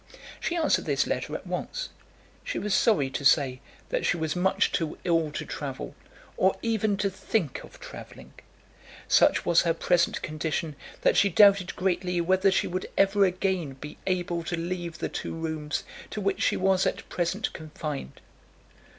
[0.39, 1.89] She answered this letter at once.
[2.43, 5.93] She was sorry to say that she was much too ill to travel,
[6.37, 8.33] or even to think of travelling.
[9.07, 13.99] Such was her present condition that she doubted greatly whether she would ever again be
[14.07, 18.21] able to leave the two rooms to which she was at present confined.